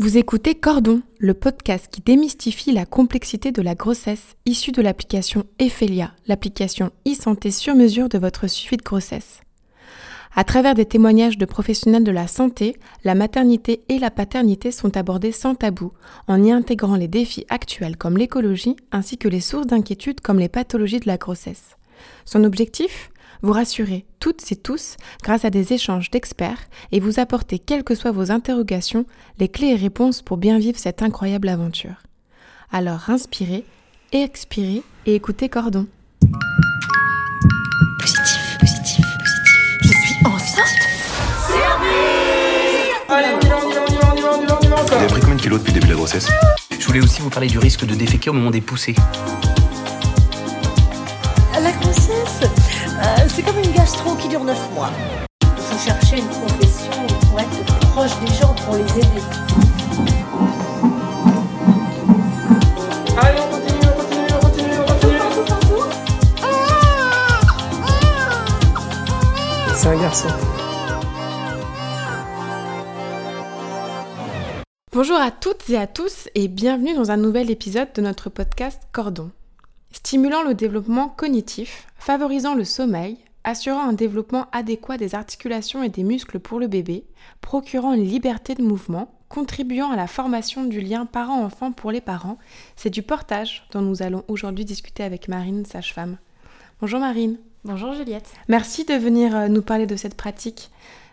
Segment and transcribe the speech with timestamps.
[0.00, 5.42] Vous écoutez Cordon, le podcast qui démystifie la complexité de la grossesse issue de l'application
[5.58, 9.40] Ephelia, l'application e-santé sur mesure de votre suivi de grossesse.
[10.36, 14.96] À travers des témoignages de professionnels de la santé, la maternité et la paternité sont
[14.96, 15.90] abordées sans tabou,
[16.28, 20.48] en y intégrant les défis actuels comme l'écologie ainsi que les sources d'inquiétude comme les
[20.48, 21.76] pathologies de la grossesse.
[22.24, 23.10] Son objectif?
[23.42, 27.94] Vous rassurer toutes et tous grâce à des échanges d'experts et vous apporter, quelles que
[27.94, 29.06] soient vos interrogations,
[29.38, 32.02] les clés et réponses pour bien vivre cette incroyable aventure.
[32.70, 33.64] Alors inspirez,
[34.12, 35.86] expirez et écoutez Cordon.
[38.00, 39.58] Positif, positif, positif.
[39.82, 40.88] Je suis enceinte
[43.10, 44.46] Allez, on y va, on y va, on y va, on y va, on y
[44.46, 45.96] va, on y va Vous avez pris combien de kilos depuis le début de la
[45.96, 46.28] grossesse?
[46.78, 48.94] Je voulais aussi vous parler du risque de déféquer au moment des poussées.
[53.28, 54.90] C'est comme une gastro qui dure 9 mois.
[55.42, 56.90] Il faut chercher une profession
[57.28, 59.22] pour être proche des gens, pour les aider.
[63.16, 65.18] Allez, on continue, on continue, on continue, on continue.
[69.74, 70.28] C'est un garçon.
[74.92, 78.82] Bonjour à toutes et à tous et bienvenue dans un nouvel épisode de notre podcast
[78.92, 79.30] Cordon.
[79.92, 86.02] Stimulant le développement cognitif, favorisant le sommeil, assurant un développement adéquat des articulations et des
[86.02, 87.04] muscles pour le bébé,
[87.40, 92.38] procurant une liberté de mouvement, contribuant à la formation du lien parent-enfant pour les parents,
[92.76, 96.18] c'est du portage dont nous allons aujourd'hui discuter avec Marine, sage-femme.
[96.80, 97.38] Bonjour Marine.
[97.64, 98.30] Bonjour Juliette.
[98.48, 100.70] Merci de venir euh, nous parler de cette pratique.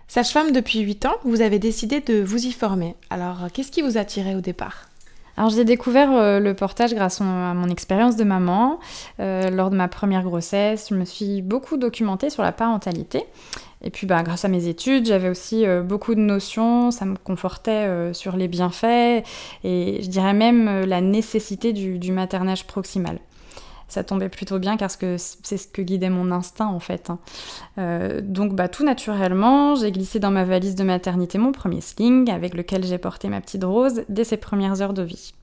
[0.07, 2.95] Sage-femme depuis 8 ans, vous avez décidé de vous y former.
[3.09, 4.89] Alors, euh, qu'est-ce qui vous attirait au départ?
[5.37, 8.79] Alors j'ai découvert euh, le portage grâce à mon expérience de maman.
[9.19, 13.23] Euh, lors de ma première grossesse, je me suis beaucoup documentée sur la parentalité.
[13.83, 17.17] Et puis bah, grâce à mes études, j'avais aussi euh, beaucoup de notions, ça me
[17.17, 19.23] confortait sur les bienfaits
[19.63, 23.19] et je dirais même la nécessité du maternage proximal.
[23.87, 27.09] Ça tombait plutôt bien car c'est ce que guidait mon instinct en fait.
[27.09, 27.19] hein.
[27.77, 32.29] Euh, donc bah, tout naturellement, j'ai glissé dans ma valise de maternité mon premier sling
[32.31, 35.33] avec lequel j'ai porté ma petite Rose dès ses premières heures de vie.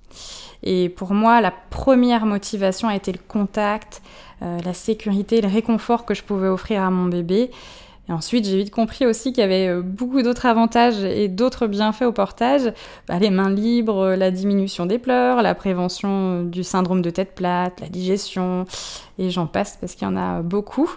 [0.62, 4.02] Et pour moi, la première motivation a été le contact,
[4.42, 7.50] euh, la sécurité, le réconfort que je pouvais offrir à mon bébé.
[8.08, 11.68] Et ensuite, j'ai vite compris aussi qu'il y avait euh, beaucoup d'autres avantages et d'autres
[11.68, 12.72] bienfaits au portage.
[13.06, 17.34] Bah, les mains libres, la diminution des pleurs, la prévention euh, du syndrome de tête
[17.34, 18.64] plate, la digestion,
[19.18, 20.90] et j'en passe parce qu'il y en a beaucoup.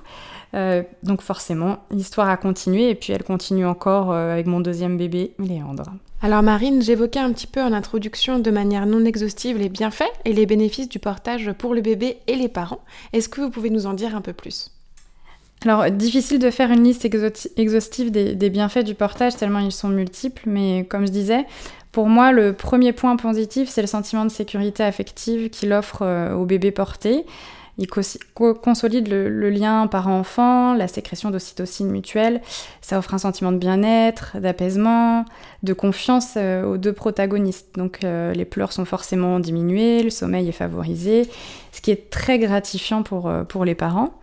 [0.56, 5.34] Euh, donc forcément, l'histoire a continué et puis elle continue encore avec mon deuxième bébé,
[5.38, 5.92] Léandre.
[6.22, 10.34] Alors Marine, j'évoquais un petit peu en introduction de manière non exhaustive les bienfaits et
[10.34, 12.80] les bénéfices du portage pour le bébé et les parents.
[13.14, 14.75] Est-ce que vous pouvez nous en dire un peu plus?
[15.66, 17.06] Alors, difficile de faire une liste
[17.58, 21.46] exhaustive des, bienfaits du portage, tellement ils sont multiples, mais comme je disais,
[21.92, 26.36] pour moi, le premier point positif, c'est le sentiment de sécurité affective qu'il offre euh,
[26.36, 27.26] au bébé porté.
[27.80, 28.02] Il co-
[28.36, 32.42] co- consolide le, lien parent-enfant, la sécrétion d'ocytocine mutuelle.
[32.82, 35.26] Ça offre un sentiment de bien-être, d'apaisement,
[35.64, 37.70] de confiance euh, aux deux protagonistes.
[37.76, 41.28] Donc, euh, les pleurs sont forcément diminués, le sommeil est favorisé,
[41.72, 44.14] ce qui est très gratifiant pour, pour les parents.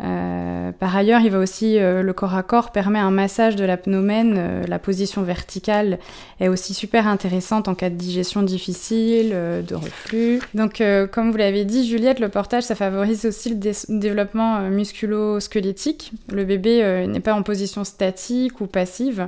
[0.00, 3.64] Euh, par ailleurs, il va aussi euh, le corps à corps permet un massage de
[3.64, 4.34] l'abdomen.
[4.38, 5.98] euh, la position verticale
[6.38, 10.40] est aussi super intéressante en cas de digestion difficile, euh, de reflux.
[10.54, 10.82] Donc,
[11.12, 16.12] comme vous l'avez dit, Juliette, le portage, ça favorise aussi le dé- développement musculo-squelettique.
[16.32, 19.26] Le bébé n'est pas en position statique ou passive,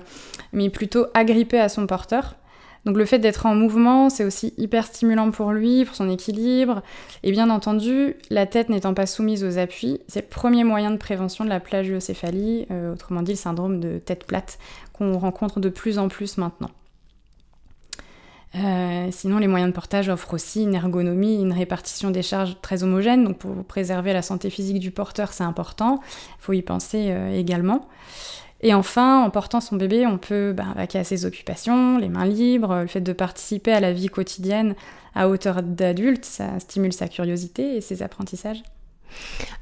[0.53, 2.35] mais plutôt agrippé à son porteur.
[2.87, 6.83] Donc le fait d'être en mouvement, c'est aussi hyper stimulant pour lui, pour son équilibre.
[7.23, 10.97] Et bien entendu, la tête n'étant pas soumise aux appuis, c'est le premier moyen de
[10.97, 14.59] prévention de la plagiocéphalie, euh, autrement dit le syndrome de tête plate,
[14.93, 16.71] qu'on rencontre de plus en plus maintenant.
[18.57, 22.83] Euh, sinon, les moyens de portage offrent aussi une ergonomie, une répartition des charges très
[22.83, 23.25] homogène.
[23.25, 26.01] Donc, pour préserver la santé physique du porteur, c'est important.
[26.03, 27.89] Il faut y penser euh, également.
[28.63, 32.27] Et enfin, en portant son bébé, on peut bah, vaquer à ses occupations, les mains
[32.27, 34.75] libres, le fait de participer à la vie quotidienne
[35.15, 38.63] à hauteur d'adulte, ça stimule sa curiosité et ses apprentissages.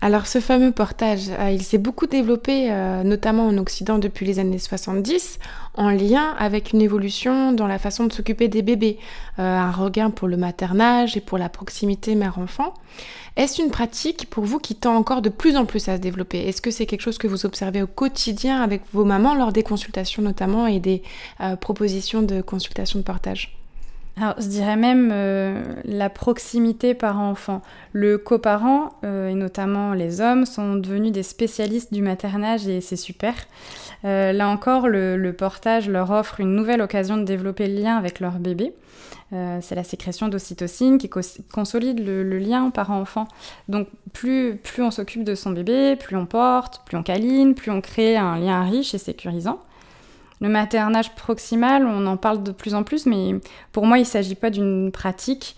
[0.00, 4.38] Alors ce fameux portage, euh, il s'est beaucoup développé, euh, notamment en Occident depuis les
[4.38, 5.38] années 70,
[5.74, 8.98] en lien avec une évolution dans la façon de s'occuper des bébés,
[9.38, 12.74] euh, un regain pour le maternage et pour la proximité mère-enfant.
[13.36, 16.38] Est-ce une pratique pour vous qui tend encore de plus en plus à se développer?
[16.46, 19.62] Est-ce que c'est quelque chose que vous observez au quotidien avec vos mamans lors des
[19.62, 21.02] consultations notamment et des
[21.60, 23.58] propositions de consultation de portage?
[24.20, 27.62] Alors, je dirais même euh, la proximité parent-enfant.
[27.93, 32.97] Le coparent, euh, et notamment les hommes, sont devenus des spécialistes du maternage et c'est
[32.97, 33.35] super.
[34.05, 38.19] Euh, là encore, le, portage leur offre une nouvelle occasion de développer le lien avec
[38.19, 38.73] leur bébé.
[39.31, 41.09] c'est la sécrétion d'ocytocine qui
[41.53, 43.29] consolide le, lien parent-enfant.
[43.69, 47.70] Donc, plus, plus on s'occupe de son bébé, plus on porte, plus on câline, plus
[47.70, 49.61] on crée un lien riche et sécurisant.
[50.40, 53.35] Le maternage proximal, on en parle de plus en plus, mais
[53.73, 55.56] pour moi, il ne s'agit pas d'une pratique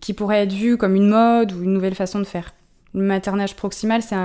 [0.00, 2.52] qui pourrait être vue comme une mode ou une nouvelle façon de faire.
[2.94, 4.16] Le maternage proximal, c'est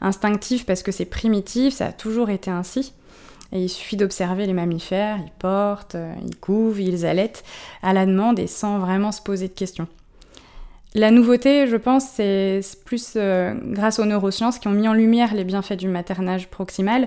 [0.00, 2.94] instinctif parce que c'est primitif, ça a toujours été ainsi.
[3.52, 7.44] Et il suffit d'observer les mammifères, ils portent, ils couvent, ils allaitent
[7.82, 9.88] à la demande et sans vraiment se poser de questions.
[10.94, 15.34] La nouveauté, je pense, c'est plus euh, grâce aux neurosciences qui ont mis en lumière
[15.34, 17.06] les bienfaits du maternage proximal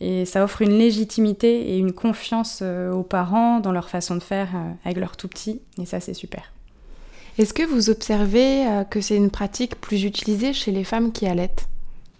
[0.00, 4.22] et ça offre une légitimité et une confiance euh, aux parents dans leur façon de
[4.22, 5.60] faire euh, avec leurs tout petits.
[5.80, 6.52] Et ça, c'est super.
[7.38, 11.26] Est-ce que vous observez euh, que c'est une pratique plus utilisée chez les femmes qui
[11.26, 11.68] allaitent?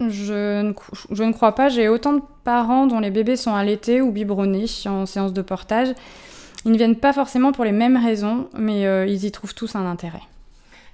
[0.01, 0.73] Je ne,
[1.11, 1.69] je ne, crois pas.
[1.69, 5.89] J'ai autant de parents dont les bébés sont allaités ou biberonnés en séance de portage.
[6.65, 9.87] Ils ne viennent pas forcément pour les mêmes raisons, mais ils y trouvent tous un
[9.87, 10.21] intérêt.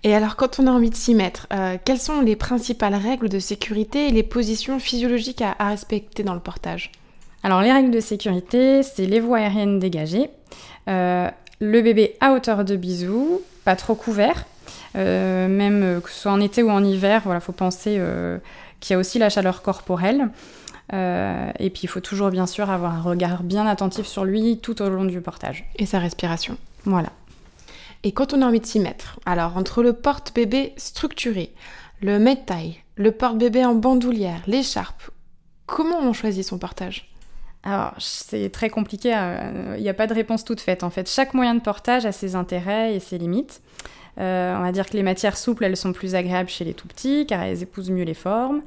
[0.04, 3.28] Et alors, quand on a envie de s'y mettre, euh, quelles sont les principales règles
[3.28, 6.90] de sécurité et les positions physiologiques à, respecter dans le portage?
[7.44, 10.31] Alors, les règles de sécurité, c'est les voies aériennes dégagées,
[10.88, 11.28] euh,
[11.60, 14.44] le bébé à hauteur de bisou, pas trop couvert,
[14.96, 18.00] euh, même que ce soit en été ou en hiver, voilà, faut penser
[18.81, 20.31] qu'il y a aussi la chaleur corporelle.
[20.93, 24.82] et puis il faut toujours bien sûr avoir un regard bien attentif sur lui tout
[24.82, 25.64] au long du portage.
[25.76, 26.56] Et sa respiration.
[26.84, 27.10] Voilà.
[28.04, 31.54] Et quand on a envie de s'y mettre, alors entre le porte-bébé structuré,
[32.00, 35.10] le med-taille, le porte-bébé en bandoulière, l'écharpe,
[35.66, 37.12] comment on choisit son portage?
[37.62, 41.08] Alors, c'est très compliqué, il euh, n'y a pas de réponse toute faite en fait.
[41.08, 43.62] Chaque moyen de portage a ses intérêts et ses limites.
[44.19, 46.88] Euh, on va dire que les matières souples, elles sont plus agréables chez les tout
[46.88, 48.62] petits, car elles épousent mieux les formes.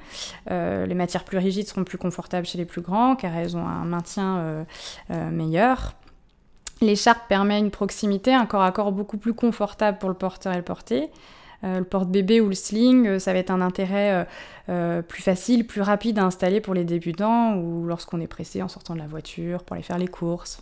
[0.50, 3.68] Euh, les matières plus rigides seront plus confortables chez les plus grands, car elles ont
[3.68, 4.66] un maintien
[5.10, 5.94] meilleur.
[6.82, 10.58] L'écharpe permet une proximité, un corps à corps beaucoup plus confortable pour le porteur et
[10.58, 11.10] le porté.
[11.64, 14.28] Euh, le porte-bébé ou le sling, euh, ça va être un intérêt
[14.70, 18.68] euh, plus facile, plus rapide à installer pour les débutants ou lorsqu'on est pressé en
[18.68, 20.60] sortant de la voiture pour aller faire les courses.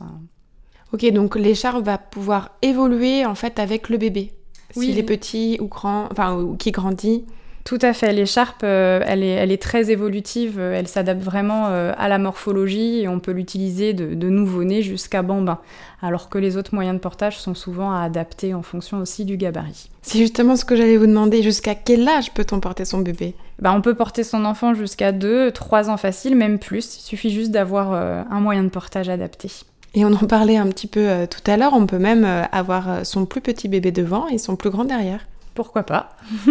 [0.94, 4.33] Ok, donc l'écharpe va pouvoir évoluer en fait avec le bébé.
[4.75, 4.88] Oui.
[4.88, 7.25] S'il est petit ou grand, enfin, ou qui grandit.
[7.63, 8.12] Tout à fait.
[8.12, 10.60] L'écharpe, euh, elle, est, elle, est, très évolutive.
[10.60, 14.81] Euh, elle s'adapte vraiment euh, à la morphologie et on peut l'utiliser de, de nouveau-né
[14.81, 15.60] jusqu'à bambin.
[16.01, 19.38] Alors que les autres moyens de portage sont souvent à adapter en fonction aussi du
[19.38, 19.89] gabarit.
[20.01, 21.42] C'est justement ce que j'allais vous demander.
[21.42, 23.33] Jusqu'à quel âge peut-on porter son bébé?
[23.60, 26.98] Bah, On peut porter son enfant jusqu'à 2, 3 ans facile, même plus.
[26.98, 29.50] Il suffit juste d'avoir un moyen de portage adapté.
[29.95, 31.74] Et on en parlait un petit peu tout à l'heure.
[31.74, 35.25] On peut même avoir son plus petit bébé devant et son plus grand derrière.
[35.54, 36.18] Pourquoi pas?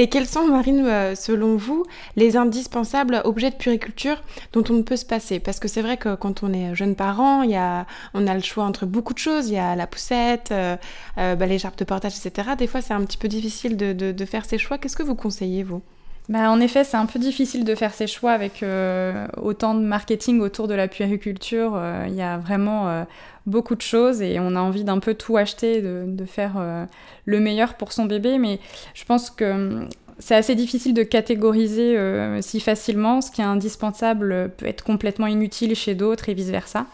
[0.00, 1.84] Et quels sont, Marine, euh, selon vous,
[2.14, 4.22] les indispensables objets de puriculture
[4.52, 5.40] dont on ne peut se passer?
[5.40, 7.84] Parce que c'est vrai que quand on est jeune parent, y a,
[8.14, 9.48] on a le choix entre beaucoup de choses.
[9.48, 10.76] Il y a la poussette, euh,
[11.18, 12.50] euh, bah, les jarpes de portage, etc.
[12.56, 14.78] Des fois, c'est un petit peu difficile de, de faire ses choix.
[14.78, 15.82] Qu'est-ce que vous conseillez, vous?
[16.28, 19.80] Bah, en effet, c'est un peu difficile de faire ses choix avec euh, autant de
[19.80, 21.72] marketing autour de la puériculture.
[21.74, 23.04] Euh, il y a vraiment euh,
[23.46, 26.86] beaucoup de choses et on a envie d'un peu tout acheter, de, de faire
[27.24, 28.36] le meilleur pour son bébé.
[28.36, 28.60] Mais
[28.92, 29.88] je pense que hum,
[30.18, 31.96] c'est assez difficile de catégoriser
[32.42, 33.22] si facilement.
[33.22, 36.86] Ce qui est indispensable peut être complètement inutile chez d'autres et vice-versa.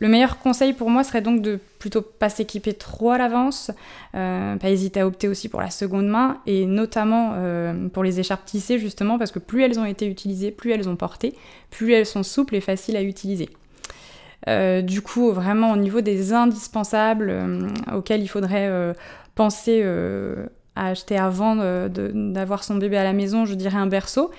[0.00, 3.72] Le meilleur conseil pour moi serait donc de plutôt pas s'équiper trop à l'avance,
[4.14, 8.20] euh, pas hésiter à opter aussi pour la seconde main, et notamment euh, pour les
[8.20, 11.34] écharpes tissées justement, parce que plus elles ont été utilisées, plus elles ont porté,
[11.70, 13.48] plus elles sont souples et faciles à utiliser.
[14.46, 17.34] Euh, du coup, vraiment au niveau des indispensables
[17.92, 18.94] auxquels il faudrait
[19.34, 19.82] penser
[20.76, 21.56] à acheter avant
[21.88, 24.30] d'avoir son bébé à la maison, je dirais un berceau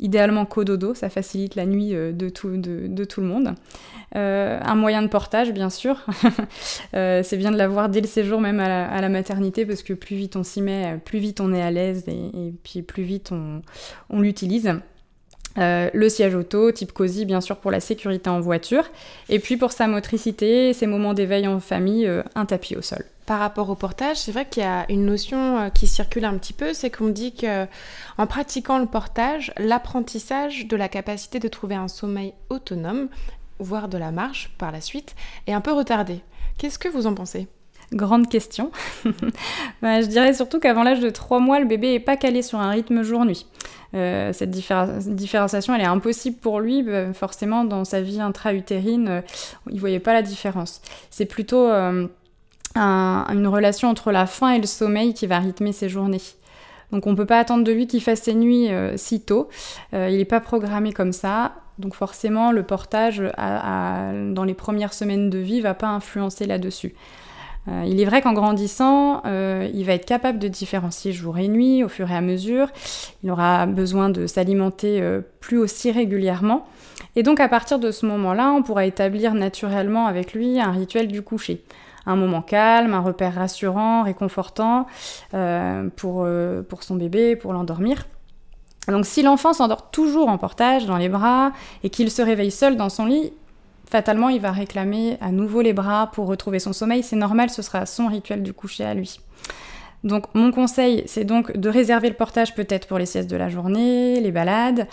[0.00, 3.54] idéalement cododo, ça facilite la nuit euh, de tout, le monde.
[4.16, 6.04] Euh, un moyen de portage, bien sûr.
[6.94, 10.14] Euh, c'est bien de l'avoir dès le séjour, même à la, maternité, parce que plus
[10.14, 13.62] vite on s'y met, plus vite on est à l'aise et, puis plus vite on,
[14.10, 14.70] on l'utilise.
[15.56, 18.84] le siège auto, type cosy, bien sûr, pour la sécurité en voiture.
[19.28, 23.38] Et puis pour sa motricité, ses moments d'éveil en famille, un tapis au sol par
[23.38, 26.52] rapport au portage, c'est vrai qu'il y a une notion euh, qui circule un petit
[26.52, 27.66] peu, c'est qu'on dit que
[28.18, 33.08] en pratiquant le portage, l'apprentissage de la capacité de trouver un sommeil autonome,
[33.58, 35.14] voire de la marche par la suite,
[35.46, 36.20] est un peu retardé.
[36.58, 37.48] Qu'est-ce que vous en pensez?
[37.92, 38.70] Grande question.
[39.82, 42.58] Bah, je dirais surtout qu'avant l'âge de 3 mois, le bébé n'est pas calé sur
[42.58, 43.46] un rythme jour-nuit.
[43.94, 46.82] Euh, cette différenciation, elle est impossible pour lui.
[46.82, 49.20] Bah, forcément, dans sa vie intra-utérine, euh,
[49.68, 50.80] il ne voyait pas la différence.
[51.10, 51.68] C'est plutôt
[52.76, 56.20] une relation entre la faim et le sommeil qui va rythmer ses journées.
[56.94, 59.48] Donc on ne peut pas attendre de lui qu'il fasse ses nuits euh, si tôt.
[59.94, 61.52] Euh, il n'est pas programmé comme ça.
[61.80, 66.94] Donc forcément, le portage dans les premières semaines de vie va pas influencer là-dessus.
[67.66, 71.82] Euh, il est vrai qu'en grandissant, il va être capable de différencier jour et nuit
[71.82, 72.68] au fur et à mesure.
[73.24, 75.02] Il aura besoin de s'alimenter
[75.40, 76.64] plus aussi régulièrement.
[77.16, 81.08] Et donc à partir de ce moment-là, on pourra établir naturellement avec lui un rituel
[81.08, 81.64] du coucher
[82.06, 84.86] un moment calme, un repère rassurant, réconfortant
[85.34, 88.06] euh, pour, euh, pour son bébé, pour l'endormir.
[88.88, 92.76] Donc si l'enfant s'endort toujours en portage dans les bras et qu'il se réveille seul
[92.76, 93.32] dans son lit,
[93.90, 97.02] fatalement il va réclamer à nouveau les bras pour retrouver son sommeil.
[97.02, 99.20] C'est normal, ce sera son rituel du coucher à lui.
[100.04, 103.48] Donc mon conseil, c'est donc de réserver le portage peut-être pour les siestes de la
[103.48, 104.86] journée, les balades,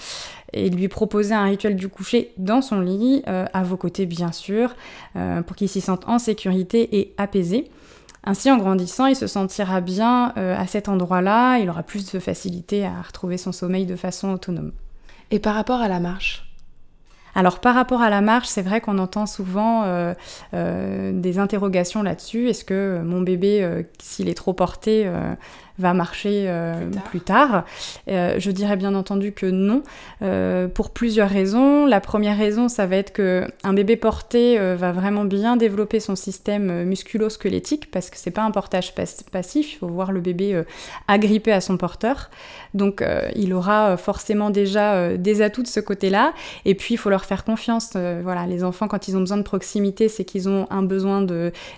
[0.53, 4.31] et lui proposer un rituel du coucher dans son lit, euh, à vos côtés bien
[4.31, 4.73] sûr,
[5.17, 7.69] euh, pour qu'il s'y sente en sécurité et apaisé.
[8.23, 12.19] Ainsi, en grandissant, il se sentira bien euh, à cet endroit-là, il aura plus de
[12.19, 14.71] facilité à retrouver son sommeil de façon autonome.
[15.31, 16.50] Et par rapport à la marche?
[17.35, 20.13] Alors par rapport à la marche, c'est vrai qu'on entend souvent euh,
[20.53, 22.49] euh, des interrogations là-dessus.
[22.49, 25.09] Est-ce que mon bébé, euh, s'il est trop porté,
[25.81, 27.65] va marcher euh, plus tard,
[28.07, 29.83] euh, Je dirais bien entendu que non,
[30.21, 31.85] euh, pour plusieurs raisons.
[31.85, 36.15] La première raison, ça va être que un bébé porté va vraiment bien développer son
[36.15, 39.73] système musculo-squelettique parce que c'est pas un portage passif.
[39.73, 40.61] Il faut voir le bébé
[41.07, 42.29] agrippé à son porteur.
[42.73, 43.03] Donc,
[43.35, 46.33] il aura forcément déjà des atouts de ce côté-là.
[46.65, 47.93] Et puis, il faut leur faire confiance.
[48.23, 51.25] voilà, les enfants, quand ils ont besoin de proximité, c'est qu'ils ont un besoin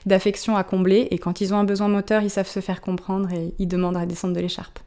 [0.06, 1.08] d'affection à combler.
[1.12, 3.93] Et quand ils ont un besoin moteur, ils savent se faire comprendre et ils demandent
[4.00, 4.80] à descendre de l'écharpe.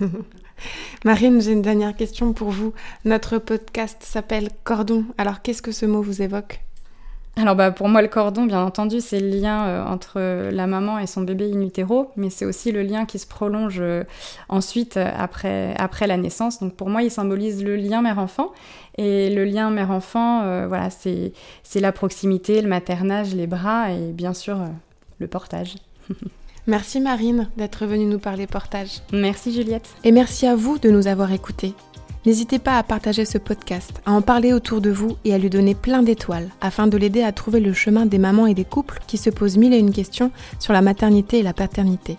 [1.04, 2.72] Marine, j'ai une dernière question pour vous.
[3.04, 5.04] Notre podcast s'appelle Cordon.
[5.18, 6.60] Alors qu'est-ce que ce mot vous évoque?
[7.36, 10.98] Alors bah, pour moi le cordon, bien entendu, c'est le lien euh, entre la maman
[10.98, 14.04] et son bébé in utero, mais c'est aussi le lien qui se prolonge euh,
[14.50, 16.60] ensuite euh, après, après la naissance.
[16.60, 18.52] Donc pour moi, il symbolise le lien mère-enfant.
[18.98, 21.32] Et le lien mère-enfant, voilà, c'est
[21.76, 24.58] la proximité, le maternage, les bras et bien sûr
[25.18, 25.76] le portage.
[26.66, 29.00] Merci Marine d'être venue nous parler portage.
[29.12, 29.88] Merci Juliette.
[30.04, 31.74] Et merci à vous de nous avoir écoutés.
[32.24, 35.50] N'hésitez pas à partager ce podcast, à en parler autour de vous et à lui
[35.50, 39.00] donner plein d'étoiles afin de l'aider à trouver le chemin des mamans et des couples
[39.08, 42.16] qui se posent mille et une questions sur la maternité et la paternité.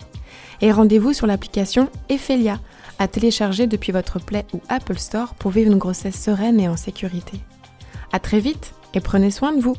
[0.60, 2.60] Et rendez-vous sur l'application Ephelia
[2.98, 6.76] à télécharger depuis votre Play ou Apple Store pour vivre une grossesse sereine et en
[6.76, 7.40] sécurité.
[8.12, 9.76] À très vite et prenez soin de vous.